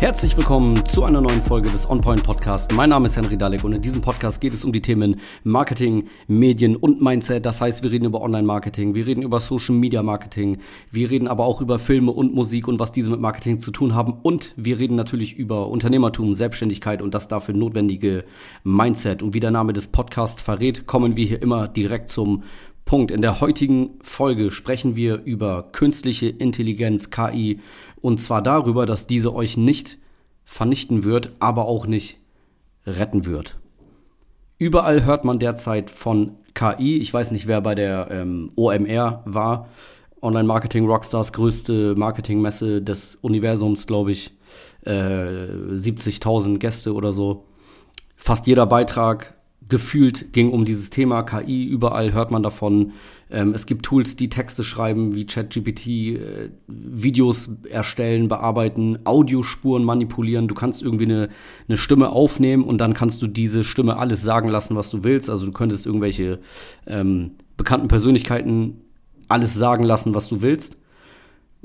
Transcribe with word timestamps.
Herzlich 0.00 0.36
willkommen 0.36 0.86
zu 0.86 1.02
einer 1.02 1.20
neuen 1.20 1.42
Folge 1.42 1.70
des 1.70 1.90
OnPoint 1.90 2.22
Podcast. 2.22 2.72
Mein 2.72 2.90
Name 2.90 3.06
ist 3.06 3.16
Henry 3.16 3.36
Dalek 3.36 3.64
und 3.64 3.72
in 3.72 3.82
diesem 3.82 4.00
Podcast 4.00 4.40
geht 4.40 4.54
es 4.54 4.64
um 4.64 4.72
die 4.72 4.80
Themen 4.80 5.20
Marketing, 5.42 6.06
Medien 6.28 6.76
und 6.76 7.02
Mindset. 7.02 7.44
Das 7.44 7.60
heißt, 7.60 7.82
wir 7.82 7.90
reden 7.90 8.04
über 8.04 8.20
Online-Marketing, 8.20 8.94
wir 8.94 9.08
reden 9.08 9.24
über 9.24 9.40
Social-Media-Marketing, 9.40 10.58
wir 10.92 11.10
reden 11.10 11.26
aber 11.26 11.46
auch 11.46 11.60
über 11.60 11.80
Filme 11.80 12.12
und 12.12 12.32
Musik 12.32 12.68
und 12.68 12.78
was 12.78 12.92
diese 12.92 13.10
mit 13.10 13.18
Marketing 13.18 13.58
zu 13.58 13.72
tun 13.72 13.92
haben 13.96 14.12
und 14.22 14.54
wir 14.56 14.78
reden 14.78 14.94
natürlich 14.94 15.34
über 15.36 15.66
Unternehmertum, 15.66 16.32
Selbstständigkeit 16.32 17.02
und 17.02 17.12
das 17.12 17.26
dafür 17.26 17.56
notwendige 17.56 18.24
Mindset. 18.62 19.20
Und 19.20 19.34
wie 19.34 19.40
der 19.40 19.50
Name 19.50 19.72
des 19.72 19.88
Podcasts 19.88 20.40
verrät, 20.40 20.86
kommen 20.86 21.16
wir 21.16 21.26
hier 21.26 21.42
immer 21.42 21.66
direkt 21.66 22.10
zum 22.10 22.44
Punkt. 22.88 23.10
In 23.10 23.20
der 23.20 23.42
heutigen 23.42 23.98
Folge 24.00 24.50
sprechen 24.50 24.96
wir 24.96 25.22
über 25.22 25.68
künstliche 25.72 26.28
Intelligenz, 26.28 27.10
KI, 27.10 27.60
und 28.00 28.18
zwar 28.18 28.40
darüber, 28.40 28.86
dass 28.86 29.06
diese 29.06 29.34
euch 29.34 29.58
nicht 29.58 29.98
vernichten 30.46 31.04
wird, 31.04 31.32
aber 31.38 31.66
auch 31.66 31.86
nicht 31.86 32.16
retten 32.86 33.26
wird. 33.26 33.58
Überall 34.56 35.04
hört 35.04 35.26
man 35.26 35.38
derzeit 35.38 35.90
von 35.90 36.36
KI. 36.54 36.96
Ich 36.96 37.12
weiß 37.12 37.30
nicht, 37.30 37.46
wer 37.46 37.60
bei 37.60 37.74
der 37.74 38.08
ähm, 38.10 38.52
OMR 38.56 39.22
war. 39.26 39.68
Online 40.22 40.48
Marketing 40.48 40.86
Rockstars 40.86 41.34
größte 41.34 41.94
Marketingmesse 41.94 42.80
des 42.80 43.16
Universums, 43.16 43.86
glaube 43.86 44.12
ich. 44.12 44.32
Äh, 44.86 44.92
70.000 44.92 46.56
Gäste 46.56 46.94
oder 46.94 47.12
so. 47.12 47.44
Fast 48.16 48.46
jeder 48.46 48.64
Beitrag 48.64 49.34
gefühlt 49.68 50.32
ging 50.32 50.50
um 50.50 50.64
dieses 50.64 50.90
Thema 50.90 51.22
KI. 51.22 51.64
Überall 51.64 52.12
hört 52.12 52.30
man 52.30 52.42
davon. 52.42 52.92
Ähm, 53.30 53.52
es 53.54 53.66
gibt 53.66 53.84
Tools, 53.84 54.16
die 54.16 54.30
Texte 54.30 54.64
schreiben, 54.64 55.14
wie 55.14 55.26
ChatGPT, 55.26 55.86
äh, 55.86 56.50
Videos 56.66 57.50
erstellen, 57.68 58.28
bearbeiten, 58.28 58.98
Audiospuren 59.04 59.84
manipulieren. 59.84 60.48
Du 60.48 60.54
kannst 60.54 60.82
irgendwie 60.82 61.04
eine, 61.04 61.28
eine 61.68 61.76
Stimme 61.76 62.10
aufnehmen 62.10 62.64
und 62.64 62.78
dann 62.78 62.94
kannst 62.94 63.20
du 63.20 63.26
diese 63.26 63.64
Stimme 63.64 63.98
alles 63.98 64.22
sagen 64.22 64.48
lassen, 64.48 64.76
was 64.76 64.90
du 64.90 65.04
willst. 65.04 65.28
Also 65.28 65.46
du 65.46 65.52
könntest 65.52 65.84
irgendwelche 65.84 66.38
ähm, 66.86 67.32
bekannten 67.56 67.88
Persönlichkeiten 67.88 68.80
alles 69.28 69.52
sagen 69.54 69.84
lassen, 69.84 70.14
was 70.14 70.28
du 70.28 70.40
willst. 70.40 70.78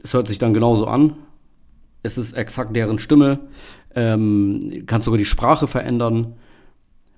Es 0.04 0.14
hört 0.14 0.28
sich 0.28 0.40
dann 0.40 0.54
genauso 0.54 0.88
an. 0.88 1.14
Es 2.02 2.18
ist 2.18 2.34
exakt 2.34 2.76
deren 2.76 3.00
Stimme. 3.00 3.40
Ähm, 3.96 4.84
kannst 4.88 5.06
sogar 5.06 5.18
die 5.18 5.26
Sprache 5.26 5.68
verändern 5.68 6.34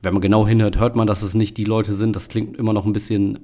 wenn 0.02 0.14
man 0.14 0.22
genau 0.22 0.48
hinhört, 0.48 0.80
hört 0.80 0.96
man, 0.96 1.08
dass 1.08 1.22
es 1.22 1.34
nicht 1.34 1.58
die 1.58 1.64
Leute 1.64 1.94
sind. 1.94 2.16
Das 2.16 2.30
klingt 2.30 2.58
immer 2.58 2.74
noch 2.74 2.86
ein 2.86 2.94
bisschen 2.94 3.40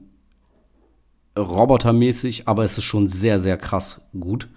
robotermäßig, 1.37 2.47
aber 2.47 2.63
es 2.63 2.77
ist 2.77 2.83
schon 2.83 3.07
sehr, 3.07 3.39
sehr 3.39 3.57
krass 3.57 4.01
gut. 4.19 4.49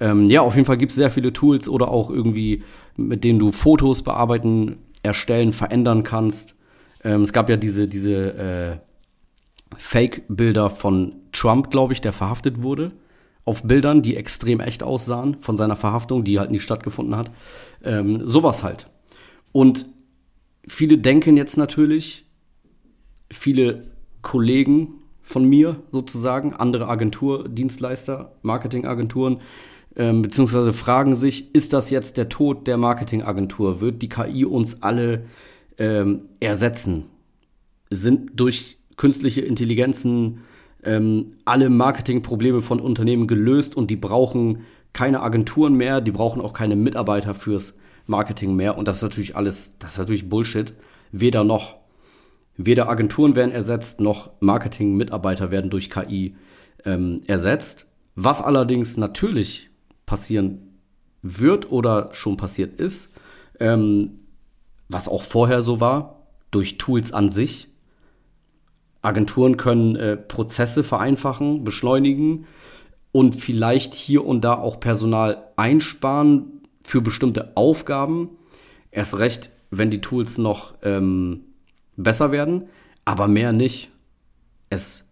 Ähm, 0.00 0.26
ja, 0.26 0.40
auf 0.40 0.54
jeden 0.54 0.66
Fall 0.66 0.76
gibt 0.76 0.90
es 0.90 0.96
sehr 0.96 1.10
viele 1.10 1.32
Tools 1.32 1.68
oder 1.68 1.88
auch 1.88 2.10
irgendwie, 2.10 2.64
mit 2.96 3.24
denen 3.24 3.38
du 3.38 3.52
Fotos 3.52 4.02
bearbeiten, 4.02 4.78
erstellen, 5.02 5.52
verändern 5.52 6.02
kannst. 6.02 6.56
Ähm, 7.04 7.22
es 7.22 7.32
gab 7.32 7.48
ja 7.48 7.56
diese, 7.56 7.86
diese 7.86 8.34
äh, 8.34 8.76
Fake-Bilder 9.76 10.70
von 10.70 11.14
Trump, 11.32 11.70
glaube 11.70 11.92
ich, 11.92 12.00
der 12.00 12.12
verhaftet 12.12 12.62
wurde. 12.62 12.92
Auf 13.44 13.62
Bildern, 13.62 14.00
die 14.00 14.16
extrem 14.16 14.60
echt 14.60 14.82
aussahen 14.82 15.36
von 15.40 15.56
seiner 15.56 15.76
Verhaftung, 15.76 16.24
die 16.24 16.38
halt 16.38 16.50
nicht 16.50 16.62
stattgefunden 16.62 17.16
hat. 17.16 17.30
Ähm, 17.84 18.26
sowas 18.26 18.62
halt. 18.62 18.88
Und 19.52 19.86
viele 20.68 20.98
denken 20.98 21.36
jetzt 21.36 21.56
natürlich, 21.56 22.24
viele 23.30 23.90
Kollegen 24.22 25.02
von 25.22 25.48
mir 25.48 25.76
sozusagen, 25.90 26.52
andere 26.52 26.88
Agenturdienstleister, 26.88 28.32
Marketingagenturen, 28.42 29.40
ähm, 29.96 30.22
beziehungsweise 30.22 30.72
fragen 30.72 31.16
sich, 31.16 31.54
ist 31.54 31.72
das 31.72 31.90
jetzt 31.90 32.16
der 32.16 32.28
Tod 32.28 32.66
der 32.66 32.76
Marketingagentur? 32.76 33.80
Wird 33.80 34.02
die 34.02 34.08
KI 34.08 34.44
uns 34.44 34.82
alle 34.82 35.24
ähm, 35.78 36.22
ersetzen? 36.40 37.04
Sind 37.90 38.32
durch 38.34 38.78
künstliche 38.96 39.42
Intelligenzen 39.42 40.40
ähm, 40.82 41.34
alle 41.44 41.70
Marketingprobleme 41.70 42.60
von 42.60 42.80
Unternehmen 42.80 43.26
gelöst 43.26 43.76
und 43.76 43.90
die 43.90 43.96
brauchen 43.96 44.60
keine 44.92 45.22
Agenturen 45.22 45.74
mehr, 45.74 46.00
die 46.00 46.12
brauchen 46.12 46.42
auch 46.42 46.52
keine 46.52 46.76
Mitarbeiter 46.76 47.34
fürs 47.34 47.78
Marketing 48.06 48.54
mehr. 48.54 48.76
Und 48.76 48.88
das 48.88 48.96
ist 48.96 49.02
natürlich 49.02 49.36
alles, 49.36 49.74
das 49.78 49.92
ist 49.92 49.98
natürlich 49.98 50.28
Bullshit. 50.28 50.72
Weder 51.12 51.44
noch. 51.44 51.76
Weder 52.56 52.88
Agenturen 52.88 53.34
werden 53.34 53.50
ersetzt, 53.50 54.00
noch 54.00 54.30
Marketing-Mitarbeiter 54.40 55.50
werden 55.50 55.70
durch 55.70 55.90
KI 55.90 56.36
ähm, 56.84 57.22
ersetzt. 57.26 57.88
Was 58.14 58.42
allerdings 58.42 58.96
natürlich 58.96 59.70
passieren 60.06 60.74
wird 61.22 61.72
oder 61.72 62.10
schon 62.12 62.36
passiert 62.36 62.80
ist, 62.80 63.12
ähm, 63.58 64.20
was 64.88 65.08
auch 65.08 65.22
vorher 65.22 65.62
so 65.62 65.80
war, 65.80 66.26
durch 66.50 66.78
Tools 66.78 67.12
an 67.12 67.30
sich. 67.30 67.68
Agenturen 69.02 69.56
können 69.56 69.96
äh, 69.96 70.16
Prozesse 70.16 70.84
vereinfachen, 70.84 71.64
beschleunigen 71.64 72.46
und 73.12 73.36
vielleicht 73.36 73.94
hier 73.94 74.24
und 74.24 74.42
da 74.42 74.54
auch 74.54 74.80
Personal 74.80 75.48
einsparen, 75.56 76.53
für 76.84 77.00
bestimmte 77.00 77.56
Aufgaben. 77.56 78.30
Erst 78.90 79.18
recht, 79.18 79.50
wenn 79.70 79.90
die 79.90 80.00
Tools 80.00 80.38
noch 80.38 80.74
ähm, 80.82 81.40
besser 81.96 82.30
werden, 82.30 82.68
aber 83.04 83.26
mehr 83.26 83.52
nicht. 83.52 83.90
Es, 84.70 85.08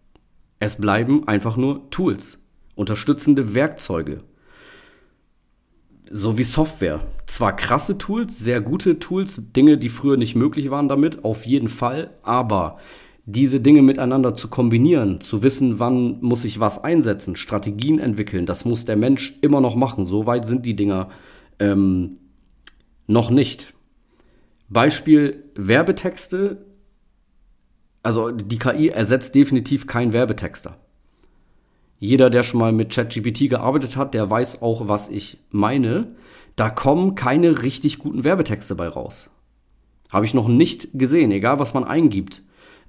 es 0.60 0.76
bleiben 0.76 1.26
einfach 1.26 1.56
nur 1.56 1.90
Tools, 1.90 2.44
unterstützende 2.74 3.54
Werkzeuge. 3.54 4.22
So 6.10 6.36
wie 6.36 6.44
Software. 6.44 7.00
Zwar 7.26 7.56
krasse 7.56 7.96
Tools, 7.96 8.38
sehr 8.38 8.60
gute 8.60 8.98
Tools, 8.98 9.40
Dinge, 9.56 9.78
die 9.78 9.88
früher 9.88 10.16
nicht 10.16 10.36
möglich 10.36 10.70
waren 10.70 10.88
damit, 10.88 11.24
auf 11.24 11.46
jeden 11.46 11.68
Fall, 11.68 12.10
aber 12.22 12.78
diese 13.24 13.60
Dinge 13.60 13.82
miteinander 13.82 14.34
zu 14.34 14.48
kombinieren, 14.48 15.20
zu 15.20 15.42
wissen, 15.42 15.78
wann 15.78 16.18
muss 16.20 16.44
ich 16.44 16.58
was 16.60 16.82
einsetzen, 16.82 17.36
Strategien 17.36 17.98
entwickeln, 17.98 18.46
das 18.46 18.64
muss 18.64 18.84
der 18.84 18.96
Mensch 18.96 19.38
immer 19.42 19.60
noch 19.60 19.76
machen. 19.76 20.04
So 20.04 20.26
weit 20.26 20.44
sind 20.44 20.66
die 20.66 20.74
Dinger 20.74 21.08
ähm, 21.58 22.18
noch 23.06 23.30
nicht. 23.30 23.74
Beispiel 24.68 25.44
Werbetexte. 25.54 26.64
Also 28.02 28.30
die 28.30 28.58
KI 28.58 28.88
ersetzt 28.88 29.34
definitiv 29.34 29.86
keinen 29.86 30.12
Werbetexter. 30.12 30.78
Jeder, 31.98 32.30
der 32.30 32.42
schon 32.42 32.58
mal 32.58 32.72
mit 32.72 32.92
ChatGPT 32.92 33.48
gearbeitet 33.48 33.96
hat, 33.96 34.12
der 34.14 34.28
weiß 34.28 34.60
auch, 34.60 34.88
was 34.88 35.08
ich 35.08 35.38
meine. 35.50 36.16
Da 36.56 36.68
kommen 36.68 37.14
keine 37.14 37.62
richtig 37.62 37.98
guten 37.98 38.24
Werbetexte 38.24 38.74
bei 38.74 38.88
raus. 38.88 39.30
Habe 40.10 40.26
ich 40.26 40.34
noch 40.34 40.48
nicht 40.48 40.88
gesehen, 40.94 41.30
egal 41.30 41.58
was 41.58 41.74
man 41.74 41.84
eingibt. 41.84 42.42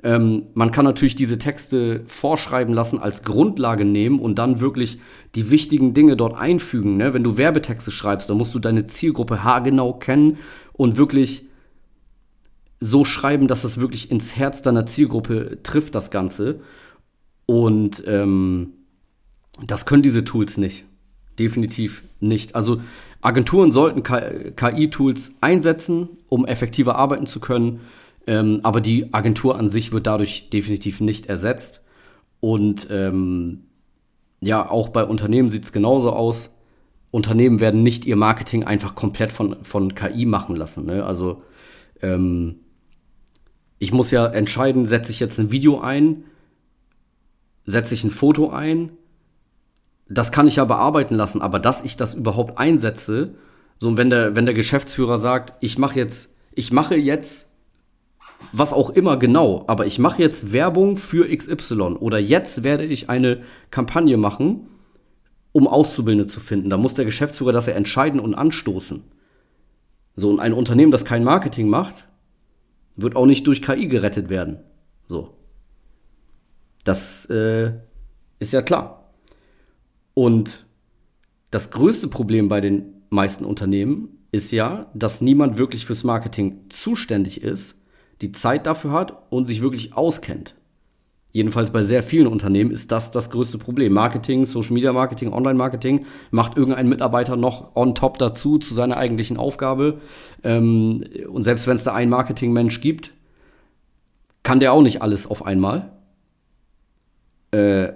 Ähm, 0.04 0.48
man 0.54 0.72
kann 0.72 0.86
natürlich 0.86 1.16
diese 1.16 1.38
Texte 1.38 2.04
vorschreiben 2.08 2.74
lassen, 2.74 3.00
als 3.00 3.24
Grundlage 3.24 3.86
nehmen 3.86 4.20
und 4.20 4.38
dann 4.38 4.60
wirklich 4.60 5.00
die 5.36 5.50
wichtigen 5.50 5.94
Dinge 5.94 6.18
dort 6.18 6.36
einfügen. 6.36 6.98
Ne? 6.98 7.14
Wenn 7.14 7.24
du 7.24 7.38
Werbetexte 7.38 7.92
schreibst, 7.92 8.30
dann 8.30 8.38
musst 8.38 8.54
du 8.54 8.60
deine 8.60 8.88
Zielgruppe 8.88 9.44
haargenau 9.44 9.94
kennen 9.94 10.38
und 10.74 10.98
wirklich 10.98 11.46
so 12.82 13.06
schreiben, 13.06 13.48
dass 13.48 13.64
es 13.64 13.80
wirklich 13.80 14.12
ins 14.12 14.36
Herz 14.36 14.62
deiner 14.62 14.86
Zielgruppe 14.86 15.60
trifft, 15.64 15.96
das 15.96 16.12
Ganze. 16.12 16.60
Und 17.46 18.04
ähm, 18.06 18.74
das 19.66 19.86
können 19.86 20.04
diese 20.04 20.26
Tools 20.26 20.58
nicht. 20.58 20.84
Definitiv 21.40 22.04
nicht. 22.20 22.56
Also 22.56 22.82
Agenturen 23.22 23.72
sollten 23.72 24.04
KI-Tools 24.04 25.36
einsetzen, 25.40 26.10
um 26.28 26.46
effektiver 26.46 26.98
arbeiten 26.98 27.26
zu 27.26 27.40
können. 27.40 27.80
Ähm, 28.26 28.62
aber 28.64 28.82
die 28.82 29.14
Agentur 29.14 29.58
an 29.58 29.68
sich 29.68 29.92
wird 29.92 30.08
dadurch 30.08 30.50
definitiv 30.50 31.02
nicht 31.02 31.26
ersetzt. 31.28 31.82
Und 32.40 32.88
ähm, 32.92 33.66
ja, 34.42 34.70
auch 34.70 34.90
bei 34.90 35.04
Unternehmen 35.04 35.50
sieht 35.50 35.66
es 35.66 35.72
genauso 35.72 36.12
aus. 36.12 36.58
Unternehmen 37.12 37.60
werden 37.60 37.84
nicht 37.84 38.06
ihr 38.06 38.16
Marketing 38.16 38.64
einfach 38.64 38.96
komplett 38.96 39.32
von, 39.32 39.64
von 39.64 39.96
KI 39.96 40.26
machen 40.26 40.56
lassen. 40.56 40.86
Ne? 40.86 41.06
Also 41.06 41.44
ähm, 42.02 42.56
ich 43.80 43.92
muss 43.92 44.12
ja 44.12 44.26
entscheiden, 44.26 44.86
setze 44.88 45.12
ich 45.12 45.20
jetzt 45.20 45.38
ein 45.40 45.52
Video 45.52 45.80
ein, 45.80 46.24
setze 47.66 47.94
ich 47.94 48.04
ein 48.04 48.12
Foto 48.12 48.50
ein. 48.50 48.92
Das 50.10 50.32
kann 50.32 50.48
ich 50.48 50.58
ja 50.58 50.66
bearbeiten 50.66 51.16
lassen, 51.16 51.42
aber 51.42 51.60
dass 51.60 51.84
ich 51.84 51.98
das 51.98 52.14
überhaupt 52.14 52.58
einsetze, 52.58 53.36
so 53.78 53.96
wenn 53.96 54.10
der, 54.10 54.36
wenn 54.36 54.46
der 54.46 54.54
Geschäftsführer 54.56 55.18
sagt, 55.18 55.54
ich 55.62 55.78
mache 55.78 56.00
jetzt, 56.00 56.36
ich 56.52 56.72
mache 56.72 56.96
jetzt 56.96 57.53
was 58.54 58.72
auch 58.72 58.92
immer 58.92 59.18
genau, 59.18 59.64
aber 59.68 59.88
ich 59.88 59.98
mache 59.98 60.22
jetzt 60.22 60.54
Werbung 60.54 60.96
für 60.96 61.28
XY 61.36 61.98
oder 62.00 62.20
jetzt 62.20 62.64
werde 62.64 62.86
ich 62.86 63.10
eine 63.10 63.42
Kampagne 63.72 64.16
machen, 64.16 64.68
um 65.52 65.68
Auszubildende 65.68 66.28
zu 66.28 66.40
finden. 66.40 66.70
Da 66.70 66.78
muss 66.78 66.94
der 66.94 67.06
Geschäftsführer 67.06 67.52
das 67.52 67.66
ja 67.66 67.74
entscheiden 67.74 68.20
und 68.20 68.36
anstoßen. 68.36 69.04
So, 70.16 70.30
und 70.30 70.40
ein 70.40 70.54
Unternehmen, 70.54 70.92
das 70.92 71.04
kein 71.04 71.24
Marketing 71.24 71.68
macht, 71.68 72.08
wird 72.96 73.16
auch 73.16 73.26
nicht 73.26 73.48
durch 73.48 73.64
KI 73.64 73.88
gerettet 73.88 74.30
werden. 74.30 74.60
So. 75.08 75.34
Das 76.84 77.26
äh, 77.32 77.74
ist 78.38 78.54
ja 78.54 78.62
klar. 78.62 79.14
Und 80.14 80.66
das 81.50 81.72
größte 81.72 82.08
Problem 82.08 82.50
bei 82.50 82.62
den 82.62 83.02
meisten 83.10 83.46
Unternehmen 83.46 84.10
ist 84.32 84.52
ja, 84.52 84.92
dass 84.94 85.22
niemand 85.22 85.58
wirklich 85.58 85.88
fürs 85.88 86.04
Marketing 86.04 86.66
zuständig 86.70 87.42
ist, 87.42 87.83
die 88.24 88.32
Zeit 88.32 88.66
dafür 88.66 88.92
hat 88.92 89.14
und 89.30 89.48
sich 89.48 89.62
wirklich 89.62 89.96
auskennt. 89.96 90.56
Jedenfalls 91.32 91.72
bei 91.72 91.82
sehr 91.82 92.04
vielen 92.04 92.28
Unternehmen 92.28 92.70
ist 92.70 92.92
das 92.92 93.10
das 93.10 93.32
größte 93.32 93.58
Problem. 93.58 93.92
Marketing, 93.92 94.46
Social 94.46 94.74
Media 94.74 94.94
Marketing, 94.94 95.34
Online 95.34 95.58
Marketing 95.58 96.06
macht 96.30 96.56
irgendein 96.58 96.88
Mitarbeiter 96.88 97.36
noch 97.36 97.76
on 97.76 97.96
top 97.96 98.20
dazu 98.20 98.60
zu 98.60 98.76
seiner 98.76 98.98
eigentlichen 98.98 99.38
Aufgabe. 99.38 100.00
Ähm, 100.44 101.04
und 101.28 101.44
selbst 101.44 101.66
wenn 101.68 101.76
es 101.76 101.84
da 101.84 101.94
einen 101.94 102.12
Marketingmensch 102.12 102.82
gibt, 102.82 103.14
kann 104.44 104.60
der 104.60 104.74
auch 104.74 104.84
nicht 104.84 105.02
alles 105.02 105.26
auf 105.26 105.44
einmal 105.44 105.92
äh, 107.50 107.94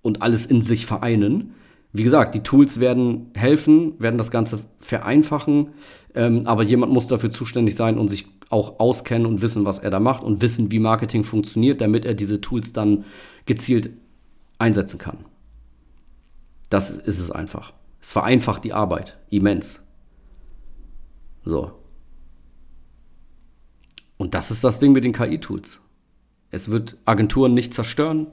und 0.00 0.22
alles 0.22 0.46
in 0.46 0.62
sich 0.62 0.86
vereinen. 0.86 1.54
Wie 1.92 2.04
gesagt, 2.04 2.34
die 2.34 2.42
Tools 2.42 2.80
werden 2.80 3.30
helfen, 3.34 4.00
werden 4.00 4.16
das 4.16 4.30
Ganze 4.30 4.60
vereinfachen, 4.80 5.70
ähm, 6.14 6.42
aber 6.46 6.62
jemand 6.62 6.92
muss 6.92 7.06
dafür 7.06 7.30
zuständig 7.30 7.76
sein 7.76 7.98
und 7.98 8.08
sich 8.08 8.35
auch 8.48 8.78
auskennen 8.78 9.26
und 9.26 9.42
wissen, 9.42 9.64
was 9.64 9.78
er 9.78 9.90
da 9.90 10.00
macht 10.00 10.22
und 10.22 10.40
wissen, 10.40 10.70
wie 10.70 10.78
Marketing 10.78 11.24
funktioniert, 11.24 11.80
damit 11.80 12.04
er 12.04 12.14
diese 12.14 12.40
Tools 12.40 12.72
dann 12.72 13.04
gezielt 13.44 13.90
einsetzen 14.58 14.98
kann. 14.98 15.18
Das 16.70 16.90
ist 16.90 17.18
es 17.18 17.30
einfach. 17.30 17.72
Es 18.00 18.12
vereinfacht 18.12 18.64
die 18.64 18.72
Arbeit 18.72 19.16
immens. 19.30 19.80
So. 21.44 21.72
Und 24.16 24.34
das 24.34 24.50
ist 24.50 24.64
das 24.64 24.78
Ding 24.78 24.92
mit 24.92 25.04
den 25.04 25.12
KI-Tools. 25.12 25.80
Es 26.50 26.70
wird 26.70 26.96
Agenturen 27.04 27.54
nicht 27.54 27.74
zerstören. 27.74 28.28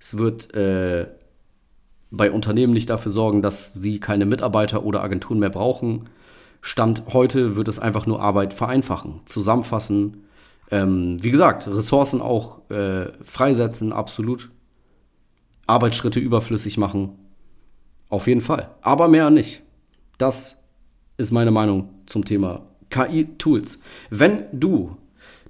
Es 0.00 0.18
wird 0.18 0.54
äh, 0.54 1.08
bei 2.10 2.30
Unternehmen 2.30 2.72
nicht 2.72 2.90
dafür 2.90 3.12
sorgen, 3.12 3.40
dass 3.40 3.72
sie 3.72 4.00
keine 4.00 4.26
Mitarbeiter 4.26 4.84
oder 4.84 5.02
Agenturen 5.02 5.38
mehr 5.38 5.50
brauchen. 5.50 6.08
Stand 6.62 7.02
heute 7.12 7.56
wird 7.56 7.66
es 7.66 7.80
einfach 7.80 8.06
nur 8.06 8.20
Arbeit 8.20 8.54
vereinfachen, 8.54 9.20
zusammenfassen. 9.26 10.24
Ähm, 10.70 11.22
wie 11.22 11.32
gesagt, 11.32 11.66
Ressourcen 11.66 12.22
auch 12.22 12.70
äh, 12.70 13.08
freisetzen, 13.24 13.92
absolut. 13.92 14.50
Arbeitsschritte 15.66 16.20
überflüssig 16.20 16.78
machen. 16.78 17.18
Auf 18.08 18.28
jeden 18.28 18.40
Fall. 18.40 18.70
Aber 18.80 19.08
mehr 19.08 19.30
nicht. 19.30 19.62
Das 20.18 20.62
ist 21.16 21.32
meine 21.32 21.50
Meinung 21.50 21.88
zum 22.06 22.24
Thema 22.24 22.62
KI-Tools. 22.90 23.80
Wenn 24.10 24.44
du 24.52 24.96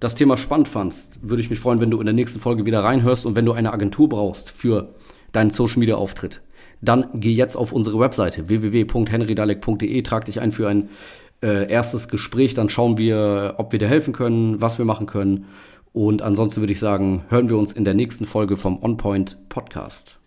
das 0.00 0.14
Thema 0.14 0.36
spannend 0.38 0.68
fandst, 0.68 1.28
würde 1.28 1.42
ich 1.42 1.50
mich 1.50 1.60
freuen, 1.60 1.80
wenn 1.80 1.90
du 1.90 2.00
in 2.00 2.06
der 2.06 2.14
nächsten 2.14 2.40
Folge 2.40 2.64
wieder 2.64 2.82
reinhörst 2.82 3.26
und 3.26 3.36
wenn 3.36 3.44
du 3.44 3.52
eine 3.52 3.72
Agentur 3.72 4.08
brauchst 4.08 4.50
für 4.50 4.94
deinen 5.32 5.50
Social 5.50 5.78
Media 5.78 5.96
Auftritt 5.96 6.40
dann 6.82 7.08
geh 7.14 7.32
jetzt 7.32 7.56
auf 7.56 7.72
unsere 7.72 7.98
Webseite 7.98 8.48
www.henrydalek.de, 8.48 10.02
trag 10.02 10.24
dich 10.26 10.40
ein 10.40 10.52
für 10.52 10.68
ein 10.68 10.90
äh, 11.42 11.70
erstes 11.70 12.08
Gespräch, 12.08 12.54
dann 12.54 12.68
schauen 12.68 12.98
wir, 12.98 13.54
ob 13.58 13.72
wir 13.72 13.78
dir 13.78 13.88
helfen 13.88 14.12
können, 14.12 14.60
was 14.60 14.78
wir 14.78 14.84
machen 14.84 15.06
können. 15.06 15.46
Und 15.92 16.22
ansonsten 16.22 16.60
würde 16.60 16.72
ich 16.72 16.80
sagen, 16.80 17.24
hören 17.28 17.48
wir 17.48 17.56
uns 17.56 17.72
in 17.72 17.84
der 17.84 17.94
nächsten 17.94 18.24
Folge 18.24 18.56
vom 18.56 18.82
OnPoint 18.82 19.48
Podcast. 19.48 20.21